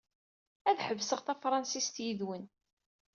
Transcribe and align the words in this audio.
Ad 0.69 0.77
ḥebseɣ 0.87 1.19
tafṛansit 1.21 1.97
yid-wen. 2.05 2.43